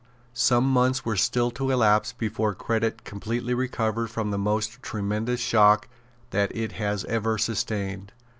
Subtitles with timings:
[0.33, 5.87] Some months were still to elapse before credit completely recovered from the most tremendous shock
[6.31, 8.11] that it has ever sustained.